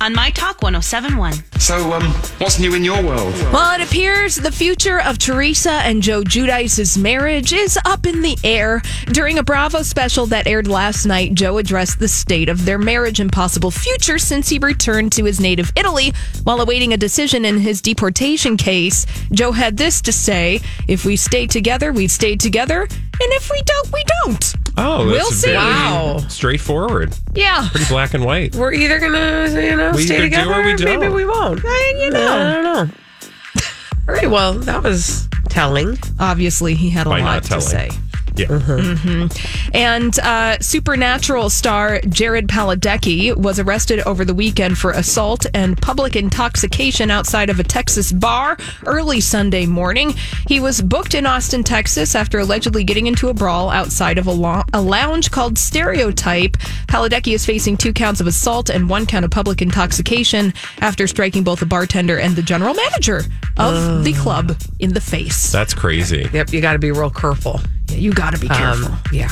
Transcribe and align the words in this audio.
on 0.00 0.14
My 0.14 0.30
Talk 0.30 0.62
1071. 0.62 1.34
So, 1.58 1.92
um, 1.92 2.02
what's 2.38 2.58
new 2.58 2.74
in 2.74 2.84
your 2.84 3.02
world? 3.02 3.32
Well, 3.52 3.80
it 3.80 3.86
appears 3.86 4.36
the 4.36 4.52
future 4.52 5.00
of 5.00 5.18
Teresa 5.18 5.70
and 5.70 6.02
Joe 6.02 6.22
Giudice's 6.22 6.98
marriage 6.98 7.52
is 7.52 7.78
up 7.84 8.06
in 8.06 8.22
the 8.22 8.36
air. 8.44 8.82
During 9.06 9.38
a 9.38 9.42
Bravo 9.42 9.82
special 9.82 10.26
that 10.26 10.46
aired 10.46 10.68
last 10.68 11.06
night, 11.06 11.34
Joe 11.34 11.58
addressed 11.58 11.98
the 11.98 12.08
state 12.08 12.48
of 12.48 12.64
their 12.64 12.78
marriage 12.78 13.20
and 13.20 13.32
possible 13.32 13.70
future 13.70 14.18
since 14.18 14.48
he 14.48 14.58
returned 14.58 15.12
to 15.12 15.24
his 15.24 15.40
native 15.40 15.72
Italy 15.76 16.12
while 16.44 16.60
awaiting 16.60 16.92
a 16.92 16.96
decision 16.96 17.44
in 17.44 17.58
his 17.58 17.80
deportation 17.80 18.56
case. 18.56 19.06
Joe 19.32 19.52
had 19.52 19.76
this 19.76 20.00
to 20.02 20.12
say 20.12 20.60
If 20.88 21.04
we 21.04 21.16
stay 21.16 21.46
together, 21.46 21.92
we 21.92 22.08
stay 22.08 22.36
together. 22.36 22.82
And 22.82 23.32
if 23.32 23.50
we 23.50 23.62
don't, 23.62 23.92
we 23.92 24.04
don't. 24.24 24.65
Oh, 24.78 25.06
We'll 25.06 25.14
that's 25.16 25.36
see. 25.36 25.46
very 25.52 25.56
Wow. 25.58 26.18
straightforward. 26.28 27.14
Yeah. 27.34 27.68
Pretty 27.70 27.86
black 27.86 28.12
and 28.14 28.24
white. 28.24 28.54
We're 28.54 28.72
either 28.72 28.98
gonna, 28.98 29.48
you 29.60 29.74
know, 29.76 29.92
We 29.94 30.02
stay 30.04 30.16
either 30.16 30.24
do 30.24 30.30
together, 30.30 30.52
or 30.52 30.58
we 30.64 30.74
maybe 30.74 30.84
don't. 31.06 31.14
we 31.14 31.24
won't. 31.24 31.60
I, 31.64 31.94
you 32.02 32.10
know, 32.10 32.32
I 32.32 32.52
don't 32.52 32.62
know. 32.64 32.94
All 34.08 34.14
right, 34.14 34.30
well, 34.30 34.52
that 34.54 34.82
was 34.82 35.28
telling. 35.48 35.98
Obviously, 36.20 36.74
he 36.74 36.90
had 36.90 37.06
a 37.06 37.10
By 37.10 37.20
lot 37.20 37.24
not 37.24 37.44
to 37.44 37.60
say. 37.60 37.90
Yeah. 38.38 39.28
And 39.72 40.18
uh, 40.18 40.58
Supernatural 40.60 41.50
star 41.50 42.00
Jared 42.08 42.48
Padalecki 42.48 43.36
was 43.36 43.58
arrested 43.58 44.00
over 44.06 44.24
the 44.24 44.34
weekend 44.34 44.78
for 44.78 44.90
assault 44.90 45.46
and 45.54 45.80
public 45.80 46.16
intoxication 46.16 47.10
outside 47.10 47.50
of 47.50 47.60
a 47.60 47.64
Texas 47.64 48.12
bar 48.12 48.56
early 48.86 49.20
Sunday 49.20 49.66
morning. 49.66 50.14
He 50.48 50.60
was 50.60 50.80
booked 50.82 51.14
in 51.14 51.26
Austin, 51.26 51.62
Texas 51.64 52.14
after 52.14 52.38
allegedly 52.38 52.84
getting 52.84 53.06
into 53.06 53.28
a 53.28 53.34
brawl 53.34 53.70
outside 53.70 54.18
of 54.18 54.26
a, 54.26 54.32
lo- 54.32 54.62
a 54.72 54.80
lounge 54.80 55.30
called 55.30 55.58
Stereotype. 55.58 56.56
Padalecki 56.88 57.34
is 57.34 57.44
facing 57.44 57.76
two 57.76 57.92
counts 57.92 58.20
of 58.20 58.26
assault 58.26 58.70
and 58.70 58.88
one 58.88 59.06
count 59.06 59.24
of 59.24 59.30
public 59.30 59.62
intoxication 59.62 60.52
after 60.80 61.06
striking 61.06 61.42
both 61.42 61.60
the 61.60 61.66
bartender 61.66 62.18
and 62.18 62.36
the 62.36 62.42
general 62.42 62.74
manager 62.74 63.22
of 63.56 64.04
the 64.04 64.12
club 64.14 64.56
in 64.78 64.92
the 64.92 65.00
face. 65.00 65.50
That's 65.52 65.74
crazy. 65.74 66.28
Yep, 66.32 66.52
you 66.52 66.60
got 66.60 66.74
to 66.74 66.78
be 66.78 66.90
real 66.92 67.10
careful. 67.10 67.60
You 67.96 68.12
got 68.12 68.34
to 68.34 68.40
be 68.40 68.48
careful. 68.48 68.92
Um, 68.92 69.00
yeah. 69.12 69.30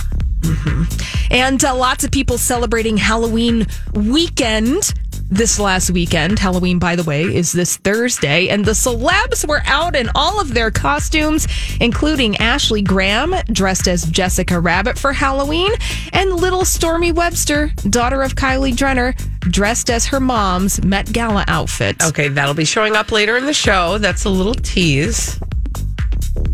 And 1.30 1.64
uh, 1.64 1.74
lots 1.74 2.04
of 2.04 2.10
people 2.10 2.38
celebrating 2.38 2.96
Halloween 2.96 3.66
weekend 3.94 4.92
this 5.30 5.58
last 5.58 5.90
weekend. 5.90 6.38
Halloween, 6.38 6.78
by 6.78 6.96
the 6.96 7.02
way, 7.02 7.22
is 7.22 7.52
this 7.52 7.76
Thursday. 7.78 8.48
And 8.48 8.64
the 8.64 8.72
celebs 8.72 9.46
were 9.46 9.62
out 9.66 9.96
in 9.96 10.10
all 10.14 10.40
of 10.40 10.54
their 10.54 10.70
costumes, 10.70 11.48
including 11.80 12.36
Ashley 12.36 12.82
Graham, 12.82 13.34
dressed 13.46 13.88
as 13.88 14.04
Jessica 14.04 14.60
Rabbit 14.60 14.98
for 14.98 15.12
Halloween, 15.12 15.72
and 16.12 16.34
little 16.34 16.62
Stormi 16.62 17.12
Webster, 17.12 17.70
daughter 17.88 18.22
of 18.22 18.34
Kylie 18.34 18.76
Jenner, 18.76 19.14
dressed 19.40 19.90
as 19.90 20.06
her 20.06 20.20
mom's 20.20 20.84
Met 20.84 21.12
Gala 21.12 21.44
outfit. 21.48 22.02
Okay, 22.02 22.28
that'll 22.28 22.54
be 22.54 22.64
showing 22.64 22.94
up 22.94 23.10
later 23.10 23.36
in 23.36 23.46
the 23.46 23.54
show. 23.54 23.98
That's 23.98 24.24
a 24.24 24.30
little 24.30 24.54
tease. 24.54 25.40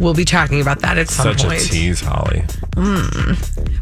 We'll 0.01 0.15
be 0.15 0.25
talking 0.25 0.63
about 0.63 0.81
that 0.81 0.97
at 0.97 1.11
some 1.11 1.25
Such 1.37 1.45
point. 1.47 1.61
a 1.61 1.69
tease, 1.69 2.01
Holly. 2.01 2.43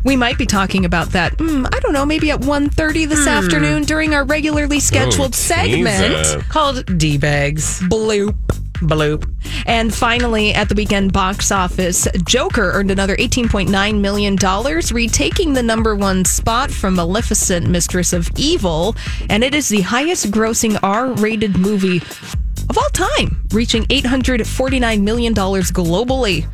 We 0.05 0.17
might 0.17 0.37
be 0.37 0.47
talking 0.47 0.85
about 0.85 1.11
that, 1.11 1.37
mm, 1.39 1.65
I 1.73 1.79
don't 1.79 1.93
know, 1.93 2.05
maybe 2.05 2.33
at 2.33 2.41
1.30 2.41 3.09
this 3.09 3.27
afternoon 3.27 3.85
during 3.85 4.15
our 4.15 4.25
regularly 4.25 4.81
scheduled 4.81 5.35
Ooh, 5.35 5.39
segment. 5.39 6.49
Called 6.49 6.99
D 6.99 7.19
bags. 7.19 7.81
Bloop. 7.83 8.35
Bloop. 8.79 9.31
And 9.67 9.95
finally, 9.95 10.55
at 10.55 10.69
the 10.69 10.75
weekend 10.75 11.13
box 11.13 11.53
office, 11.53 12.09
Joker 12.25 12.73
earned 12.73 12.91
another 12.91 13.17
$18.9 13.17 14.01
million, 14.01 14.37
retaking 14.93 15.53
the 15.53 15.63
number 15.63 15.95
one 15.95 16.25
spot 16.25 16.71
from 16.71 16.95
Maleficent, 16.97 17.69
Mistress 17.69 18.13
of 18.13 18.29
Evil. 18.37 18.97
And 19.31 19.45
it 19.45 19.55
is 19.55 19.69
the 19.69 19.83
highest 19.83 20.31
grossing 20.33 20.79
R 20.83 21.13
rated 21.13 21.59
movie 21.59 22.01
of 22.69 22.77
all 22.79 22.89
time, 22.91 23.47
reaching 23.53 23.85
$849 23.85 25.03
million 25.03 25.35
globally. 25.35 26.47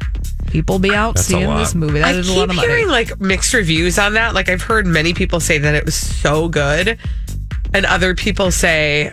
People 0.51 0.79
be 0.79 0.95
out 0.95 1.17
That's 1.17 1.27
seeing 1.27 1.53
this 1.57 1.75
movie. 1.75 1.99
That 1.99 2.15
I 2.15 2.19
is 2.19 2.29
keep 2.29 2.37
a 2.37 2.39
lot 2.41 2.51
of 2.51 2.57
money. 2.57 2.69
hearing 2.69 2.89
like 2.89 3.19
mixed 3.21 3.53
reviews 3.55 3.99
on 3.99 4.15
that. 4.15 4.35
Like 4.35 4.49
I've 4.49 4.63
heard 4.63 4.87
many 4.87 5.13
people 5.13 5.41
say 5.41 5.59
that 5.59 5.75
it 5.75 5.85
was 5.85 5.97
so 5.97 6.49
good, 6.49 6.97
and 7.73 7.85
other 7.87 8.15
people 8.15 8.53
say 8.53 9.13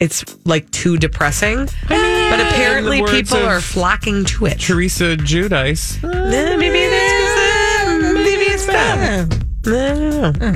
it's 0.00 0.24
like 0.46 0.70
too 0.70 0.96
depressing. 0.96 1.66
but 1.88 2.40
apparently, 2.40 3.00
in 3.00 3.04
the 3.04 3.12
words 3.12 3.30
people 3.30 3.46
are 3.46 3.60
flocking 3.60 4.24
to 4.26 4.46
it. 4.46 4.58
Teresa 4.60 5.16
Giudice. 5.18 6.02
Eh, 6.02 6.56
Maybe 6.56 6.78
it 6.78 6.92
is. 6.92 7.36
uh, 7.36 8.12
Maybe 8.14 8.44
it's 8.44 8.66
them. 8.66 9.28
I 9.66 9.70
don't 9.70 10.38
know. 10.40 10.54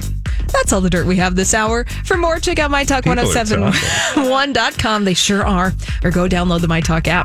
That's 0.53 0.73
all 0.73 0.81
the 0.81 0.91
dirt 0.91 1.07
we 1.07 1.17
have 1.17 1.37
this 1.37 1.55
hour. 1.55 1.85
For 2.05 2.17
more, 2.17 2.39
check 2.39 2.59
out 2.59 2.71
People 2.71 3.13
are 3.13 3.25
mytalk1071.com. 3.25 5.05
They 5.05 5.15
sure 5.15 5.45
are. 5.47 5.73
Or 6.05 6.11
go 6.11 6.29
download 6.29 6.61
the 6.61 6.67
MyTalk 6.67 7.07
app. 7.09 7.15